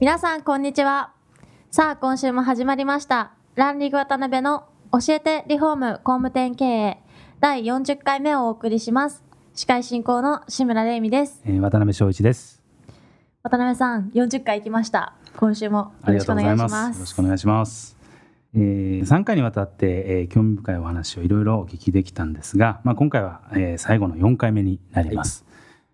[0.00, 1.12] 皆さんこんにちは。
[1.70, 3.32] さあ今週も始まりました。
[3.56, 6.98] ランリグ渡辺の教えてリフォーム工務店経営。
[7.40, 9.24] 第40回目をお送りします。
[9.54, 11.42] 司会進行の志村玲美です。
[11.44, 12.62] えー渡辺翔一です。
[13.42, 15.14] 渡辺さん40回行きました。
[15.36, 16.96] 今週もよろしくお願いします。
[16.96, 17.96] よろしくお願いします。
[18.54, 25.44] えー、3回にわたって、えー興味深いお話をいろいろお聞きできたんですが、まあ、今回は、えー最後の4回目になります。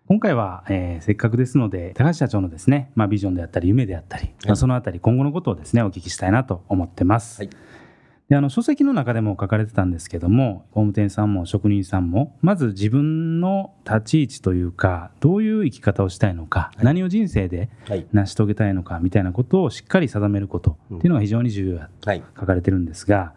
[0.07, 7.41] 今回は、えーせっかくですので高橋社長のですね、まあ、ビジョンであったり夢であったり、まあ、そのあたり今後のことをですねお聞きしたいなと思ってます。
[7.41, 7.49] はい
[8.27, 18.07] であの書籍の中でも書かれてたんですけども工務店さんも職人さんもまず自分の立ち位置というかどういう生き方をしたいのか、何を人生ではい。
[18.11, 22.23] 成し遂げたいのかみたいなことをしっかり定めることっていうのが非常に重要だとはい。
[22.39, 23.33] 書かれてるんですが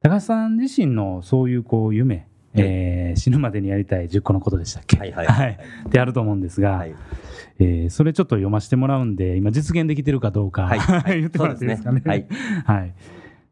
[0.00, 6.94] 高橋さん自身のそういうこう夢、えー死ぬまでにやりたい10個のことでしたっけ、はいはいはいってあると思うんですが、はい。
[7.58, 10.80] えーそれちょっと読ませてもらうんで今実現できてるかどうか、はい。
[11.20, 12.02] 言ってもらっていいですかね？
[12.04, 12.94] そうですはい。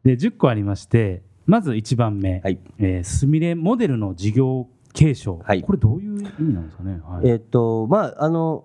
[0.03, 2.59] で10個ありましてまず1番目、はい。
[2.79, 5.61] えーすみれモデルの事業継承、はい。
[5.61, 6.99] これどういう意味なんですかね？
[7.03, 7.27] はい。
[7.27, 8.63] えーっと、まあ、あの、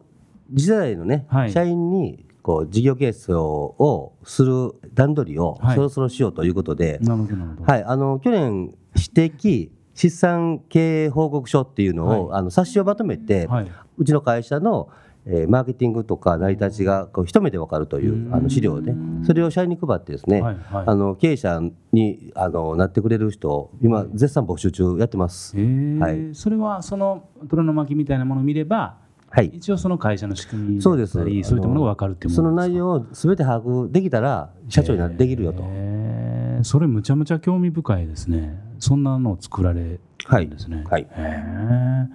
[0.57, 1.51] 次世代のね、はい。
[1.53, 5.77] 社員に、こう、事業継承をする段取りをはい。
[5.77, 7.65] そろそろしようということで、なるほどなるほど。
[7.73, 7.85] はい。
[7.85, 13.71] あの、去年、私的資産経営報告書っていうのを、はあの冊子をまとめて、はい。
[13.99, 14.89] うちの会社の、
[15.25, 18.93] えーマーケティングとか成り立ちがこう一目で分かるといううあの資料で、
[19.25, 20.85] それを社員に配ってですね、はいはい。
[20.87, 21.61] あの経営者
[21.93, 25.55] にあのなってくれる人を今絶賛募集中やってます。
[25.57, 25.99] えー。
[25.99, 26.35] はい。
[26.35, 28.97] それはその虎の巻みたいなものを見れば
[29.31, 29.47] はい。
[29.47, 31.19] 一応その会社の仕組みだそうです。
[31.19, 35.63] ったりそういったものが分かるっていうもその内容をすべて把握できたら社長になできるよと。
[35.65, 36.65] へー。
[36.65, 40.01] それむちゃむちゃ興味深いですねそんなのを作られる
[40.47, 41.07] んですね、はい。
[41.11, 42.07] へー。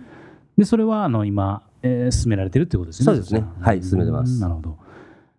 [0.58, 3.46] でそれはあの今、えー進められてるってことですねそうですね。
[3.62, 4.34] はい進めてます。
[4.34, 4.78] うんなるほど。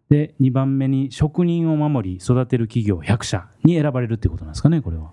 [0.09, 5.11] で2番目に職人を守り育てる企業100社に選ばれるっていうことなんですかねこれは。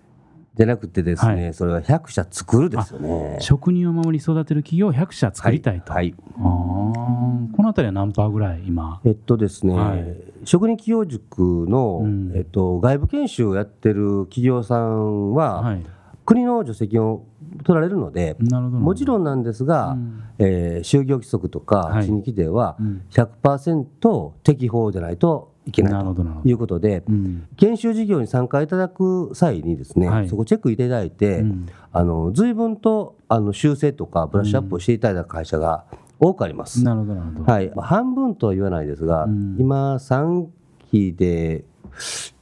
[0.56, 3.38] じゃなくてですね、はそれは100社作るですよね。
[3.42, 6.06] 職人を守り育てる企業100社作りたいと、はい。
[6.06, 6.42] はいあー。
[6.42, 9.02] この辺りは何パーぐらい今？
[9.04, 10.16] えっとですね、はい。
[10.46, 12.32] 職人企業塾の、うん。
[12.34, 15.86] えっと、外部研修をやってる企業さんは、はい
[16.26, 17.26] 国の助成金を
[17.64, 20.24] 取られるので、もちろんなんですが、うん。
[20.40, 22.06] えー就業規則とかはい。
[22.08, 23.02] 地域ではうん。
[23.12, 27.48] 100%適法じゃないといけないということで、うん。
[27.58, 30.30] 研修事業に参加いただく際にですね、はい。
[30.30, 31.68] そこチェックいただいて、うん。
[31.92, 35.86] あの随分とあの修正とかブラッシュアップをしていただいた会社が
[36.20, 36.84] 多くあります。
[36.84, 37.14] なるほど
[37.44, 39.58] はい、まあ半分とは言わないですが、うん。
[39.60, 40.48] 今3
[40.92, 41.66] 期で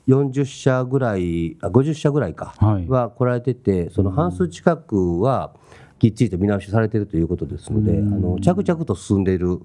[0.07, 2.53] 40社ぐらいあ50社ぐらいか。
[2.57, 2.87] はい。
[2.87, 5.53] は来られててその半数近くは
[5.99, 8.13] きっちりと見直しされているということですので、うん。
[8.13, 9.59] あの着々と進んでいる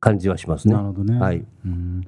[0.00, 0.74] 感じはしますね。
[0.74, 1.18] なるほどね。
[1.18, 1.44] はい。
[1.64, 2.06] うん。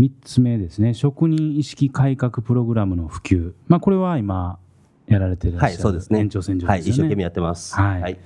[0.00, 4.60] 3つ目ですね、職人意識改革プログラムの普及、まあ、これは今、
[5.08, 6.20] やられてる、はい、そうですね。
[6.20, 6.98] 延長線上はい、ですよね。
[6.98, 7.74] 一生懸命やってます。
[7.74, 8.18] はい。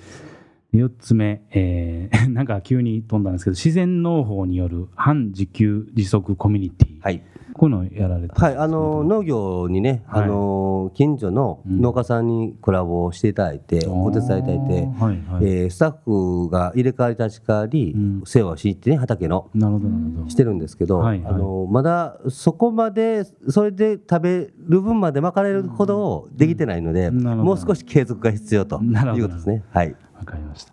[0.75, 7.23] 4つ目、えー なんか急に飛んだんですけど、自然農法による反自給自足コミュニティ、はい、
[7.55, 10.25] こういうのをやられてはい、あの農業にね、はい。
[10.25, 15.45] あの近所の農家さんにコラボをしていただいて、お手伝いいただいて、はいはい。
[15.45, 18.23] えースタッフが入れ替わり立ち替わり、うん。
[18.25, 19.51] 世話をしに行ってね畑の。
[19.55, 20.31] なるほど、なるほど。
[20.31, 21.35] してるんですけど、はいはい。
[21.35, 29.63] あのまだそこまでそれで食べる分までまかれるほどできてないので、うんもう少し継続が必要ということですね。
[29.71, 30.72] はい、わかりました。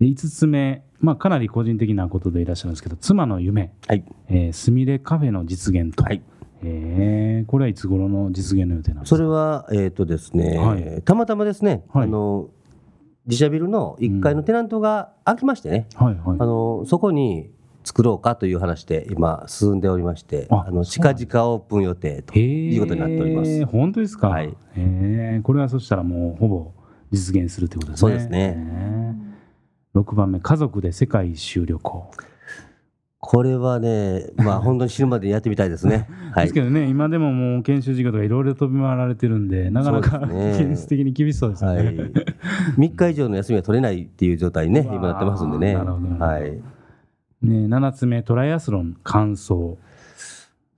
[0.00, 3.72] で5つ目、まあ、かなり個人的なことでいらっしゃるんですけど、妻の夢、
[4.52, 6.22] すみれカフェの実現と、はい。
[6.62, 9.16] えーこれはいつ頃の実現の予定なんですか？
[9.16, 11.02] それはえっ、とですね、はい。
[11.02, 12.04] たまたまですね、はい。
[12.04, 12.48] あの
[13.26, 16.36] 自社ビルの1階のテナントが空きましてね、はいはい。
[16.40, 17.50] あのそこに
[17.84, 23.50] 作ろうかという話で今進んでおりまして、ああの近々オープン予定ということになっております。
[23.50, 24.56] へー本当ですか、はい。
[24.74, 26.72] へーこれはそしたらもうほぼ
[27.12, 28.08] 実現するということですね。
[28.08, 28.54] そうですね。
[28.56, 28.97] へー
[30.00, 32.10] 6番目、家族で世界一周旅行。
[33.20, 36.08] これはね、まあ 本当に死ぬまでやってみたいですね。
[36.32, 36.54] はいです。
[36.54, 41.84] けどね、今でももう研修事業とかいろいろ飛び回られてるんで、なかなかね 現実的に厳しそうですよね。
[41.84, 41.94] はい。
[41.96, 45.74] 3日以上の休みは取れないっていう状態にね、今なってますんでね。
[45.74, 46.52] なるほどはい。
[47.42, 49.76] ね、7つ目トライアスロン完走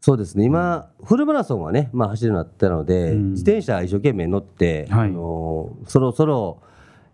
[0.01, 6.63] そうですね今、フルマラソンはね、まあ、走るようになったので、うん自転車一生懸命乗って、はいあのそろそろ、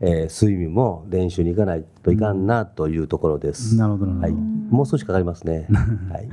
[0.00, 3.76] えー睡眠も練習に行かないといかんなというところです。
[3.76, 5.66] なるほどなはい、もう少しかかりますね。
[6.10, 6.28] はい、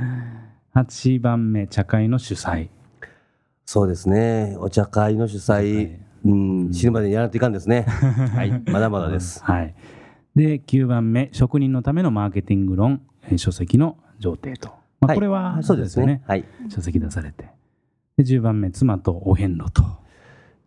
[0.76, 2.70] 8番目茶会の主催。
[3.66, 7.84] そうですね、お茶会の主催、うん、死ぬまでにやらないといかんですね。
[8.36, 9.42] はい、まだまだです。
[9.44, 9.74] はい、
[10.36, 14.70] で9番目職人のためのマーケティング論えー書籍の上呈と、
[15.00, 15.16] まあ、はい。
[15.16, 16.22] これはそうですね。
[16.28, 17.46] はい、書籍出されて。
[18.18, 19.84] で10番目妻とお遍路と。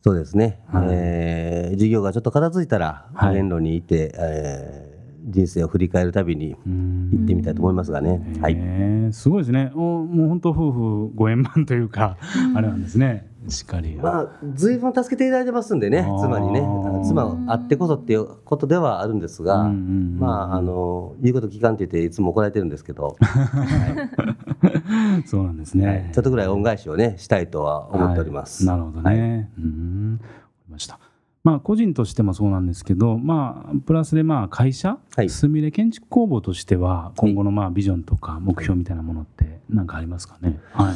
[0.03, 0.61] そうですね。
[0.69, 0.87] はい。
[0.91, 4.97] えー授業がちょっと片付いたら、は路にいて、えー
[5.29, 7.11] 人生を振り返るたびにうん。
[7.11, 8.23] 行ってみたいと思いますがね。
[8.41, 9.13] はい。
[9.13, 9.73] すごいですね。
[9.75, 12.17] おもう本当夫婦ご円満というか、
[12.55, 13.29] あれなんですね。
[13.49, 16.61] しっかり、まあ、ずいぶん助けていただいてますんでね妻にね、
[17.05, 19.75] 妻あってこそっていうことではあるんですが、うんうんう
[20.17, 23.17] んまあ、あの、言うこと聞かんって言って、いつも怒られてるんですけど、
[25.27, 26.11] そうなんですね、はい。
[26.13, 28.67] ちょっとぐらい恩返しをね、したいとは思っております。
[28.67, 28.79] はい。
[28.79, 29.51] なるほどね。
[29.59, 30.13] うん。
[30.15, 30.25] わか
[30.67, 30.99] りました。
[31.47, 35.31] まあ個人としてもそうなんですけど、まあプラスでまあ会社、はい。
[35.31, 40.59] すみれ建築工房としては今後のまあビジョンとか目標みたいなものって何かありますかね？
[40.73, 40.95] はい。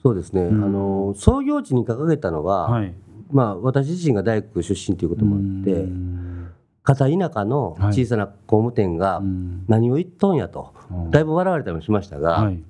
[0.00, 0.64] そうですね、うん。
[0.64, 2.94] あの、創業地に掲げたのは、はい。
[3.32, 6.48] まあ、私自身が大工出身ということもあってう、ん。
[6.84, 9.64] 片田舎の小さな工務店がうん。
[9.66, 10.72] 何を言っとんやと、
[11.10, 12.62] だいぶ笑われたりもしましたが、はい。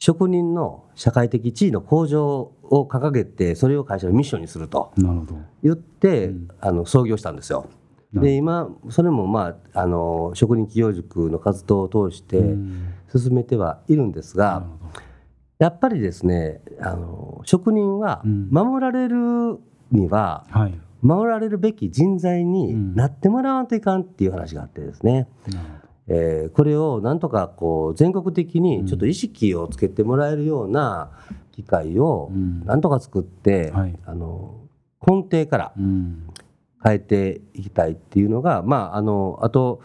[0.00, 4.92] 職人の社会的地位の向上を掲げて、それを会社のミッションにすると。
[5.62, 6.48] 言って、うん。
[6.58, 7.68] あの創業したんですよ。
[8.12, 12.94] なで今それもまああの職人企業塾の活動を通してうん。
[13.14, 14.66] 進めてはいるんですなが
[15.58, 18.48] やっぱりですねあの職人はうん。
[18.50, 19.58] 守られる
[19.92, 20.80] にははい。
[21.02, 31.10] 守られるべき人材になってもらわんといかんっていう話があってですね、なるえーこれをなんとかこう全国的にちょっと意識をつけてもらえるような
[31.52, 32.64] 機会をうん。
[32.64, 33.98] なんとか作って、はい。
[34.04, 34.56] あの
[35.06, 35.72] 根底から。
[36.82, 39.82] 変えていきたいっていうのが、まあ、あのあと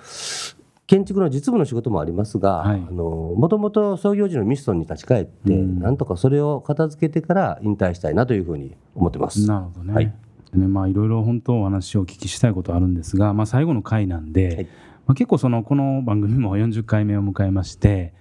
[0.87, 2.85] 建築の実務の仕事もありますが、はい。
[2.89, 5.79] あのもともと創業時のミッションに立ち返って、うん。
[5.79, 9.45] なんとかそれを片付けてから引退したいなというふうに思ってます。
[9.45, 9.93] なるほどね。
[9.93, 10.13] はい。
[10.53, 14.67] でねまあいろいろ本当お話をお聞きしたいことあるんですが、まあ、最後の回なんで、はい
[15.07, 18.13] まあ、結構そのこの番組も40回目を迎えまして、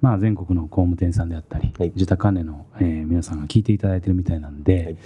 [0.00, 1.92] まあ、全国の工務店さんであったり、はい。
[1.94, 4.96] 自宅関連の、えー皆さんが聞いていただいてるみたいなんで、はい。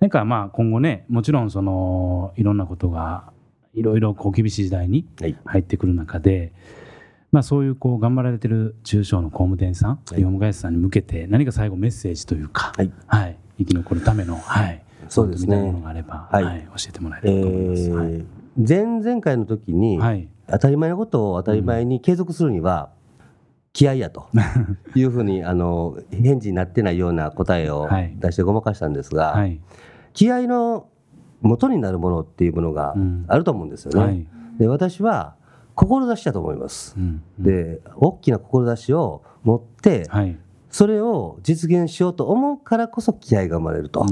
[0.00, 3.32] なんかまあ今後ねもちろんそのいろんなことが
[3.74, 5.36] いろいろこう厳しい時代にはい。
[5.44, 6.52] 入ってくる中で、
[7.32, 10.16] まあ、そういうこう頑張られてる中小の工務店さん、い。
[10.16, 12.92] リフォーム会社さんに向けて何か最後メッセージというか、はい。
[13.06, 15.56] はい、生き残るための、はい、そうですね。
[15.56, 16.44] ものがあれば、はい。
[16.44, 16.68] はい。
[16.68, 17.90] 教えてもらええればと思います。
[17.90, 18.06] はい。
[18.08, 18.24] ー
[18.56, 22.90] 前々回の時に、はい当たり前のことを当たり前に継続するには、
[23.72, 24.26] 気合やと
[24.96, 28.16] いうふうにあの返事になってないような答えをはい。
[28.18, 29.60] 出してごまかしたんですが、はい。
[30.14, 30.88] 気合の
[31.42, 33.24] 元になるものっていうものがうん。
[33.28, 34.00] あると思うんですよね。
[34.00, 34.26] はい。
[34.58, 35.36] で私は
[35.74, 36.96] 志だと思います。
[36.98, 37.22] うん。
[37.38, 40.36] で大きな志を持ってはい、
[40.70, 44.04] それを実現しようと思うからこそ気合が生まれると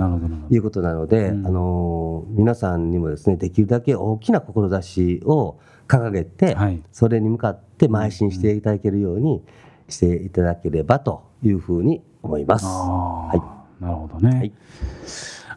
[0.49, 1.47] いうことなので、うん。
[1.47, 6.83] あの皆さんにもですねできるだけ大きな志を掲げて、はい。
[6.93, 9.43] それに向かって邁進していただけるように
[9.89, 12.67] していただければというふうに思います。
[12.67, 14.53] あはーなるほどね、はい。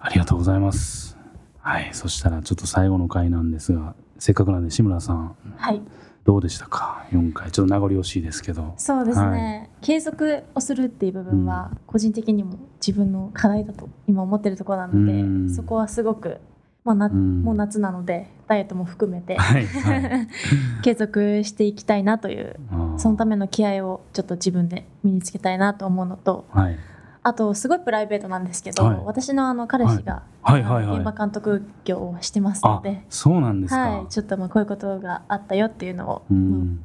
[0.01, 1.17] ありがとうございます。
[1.59, 1.89] はい。
[1.93, 5.81] そしたらちょっと最後の回なんですがせっかくなんで志村さんはい。
[6.25, 7.51] どうでしたか？4回。
[7.51, 8.73] ちょっと名残惜しいですけど。
[8.77, 15.49] そうですね、継続をするっていう部分は個人的にも自分の課題だと今思ってるところなので、うん。
[15.49, 16.37] そこはすごく、
[16.83, 17.41] まあなうん。
[17.43, 20.27] もう夏なのでダイエットも含めてはいはい。
[20.83, 22.55] 継続していきたいなという
[22.97, 26.77] そのための気合をちょっと自分で身につけたいなと思うのとはい
[27.21, 28.99] あとすごいプライベートなんですけど、はい。
[29.03, 30.63] 私のあの彼氏が、はい。
[30.63, 30.85] はい。
[30.85, 30.97] はい。
[30.97, 33.03] 現場監督業をしてますのあで。
[33.09, 36.21] そうなんですか、はい、ちょっとまあこういうことがあったよっていうのを、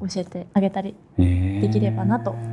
[0.07, 1.61] 教えてあげたりえー。
[1.61, 2.35] できればなと。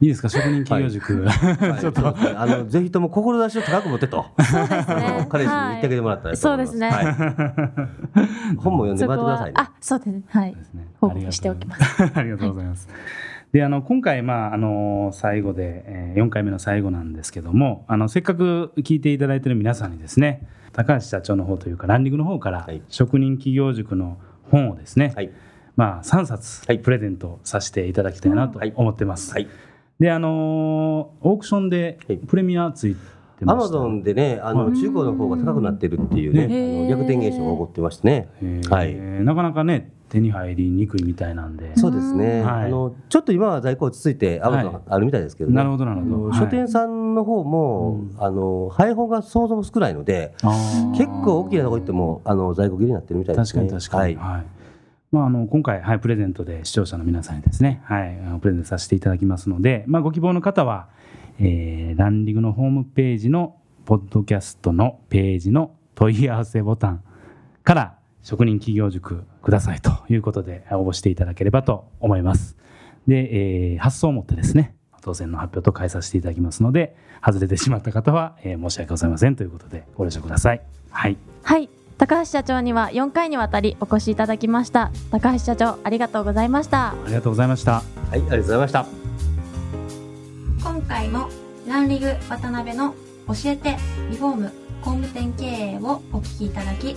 [0.00, 0.28] いいですか？
[0.28, 1.80] 職人企業塾、はい。
[1.80, 2.14] ちょっと。
[2.38, 5.26] あのぜひとも志を高く持ってと、そうですね。
[5.30, 6.72] 彼氏に言ってあげてもらったらいいと思います。
[6.72, 6.90] そうですね。
[6.90, 8.56] はい。
[8.56, 9.52] 本も読んでもらってくださいね。
[9.56, 10.22] あそうですね。
[10.28, 10.56] はい。
[11.00, 12.02] 報告しておきます。
[12.14, 12.88] ありがとうございます。
[13.54, 22.82] であの今回、まあ、あの最後で、えー4回目の最後なんですけどもあのせっかく聞いていただいている皆さんにですね高橋社長の方というかランディングの方から、はい。
[22.88, 24.18] 職人企業塾の
[24.50, 25.30] 本をですね、はい。
[25.76, 26.80] まあ、3冊はい。
[26.80, 28.72] プレゼントさせていただきたいなとはい。
[28.74, 29.32] 思ってます。
[29.32, 29.48] はい。
[30.00, 32.16] であのオークションではい。
[32.18, 33.00] プレミアついて
[33.44, 33.52] ました。
[33.52, 34.74] アマゾンでね、あのはい。
[34.74, 38.28] 中古の方が高くなってるっていうね、ねあの逆転現象が起こってましてね。
[38.68, 38.94] はい。
[38.96, 41.76] なかなかね手に入りにくいみたいなんで。
[41.76, 42.42] そうですね。
[42.42, 42.64] はい。
[42.66, 45.56] あのちょっと今は在庫落ち着いてアマゾはいンあるみたいですけどね。
[45.56, 46.38] なるほどなるほど、はい。
[46.38, 48.16] 書店さんの方も、うん。
[48.18, 50.34] あの配本がそもそも少ないので、
[50.96, 53.62] 結構大きなとこ行ってもあの在庫切れになってるみたいですね。
[53.62, 54.36] 確かに確かに、はい。
[54.36, 54.46] はい。
[55.12, 60.88] まあ、あの今回、はい、プレゼントで視聴者の皆さんにですね、はい、あのプレゼントさせていただきますので、まあ、ご希望の方は、
[61.38, 67.04] えーランリグのホームページのポッドキャストのページの問い合わせボタン
[67.62, 72.56] から職人企業塾くださいということで応募していただければと思います。
[73.06, 80.62] で、えー発送をもってですね当選の発表と変えさせていただきますので外れてしまった方は、えー申し訳ございませんということでご了承ください。
[80.90, 87.74] はいはい高橋社長には4回にわたりお越しいただきました高橋社長ありがとうございましたありがとうございました。
[87.74, 88.86] はい、ありがとうございました。
[90.62, 91.28] 今回も
[91.68, 92.94] ランリグ渡辺の
[93.28, 93.76] 教えて
[94.10, 94.52] リフォーム
[94.82, 96.96] 工務店経営をお聞きいただき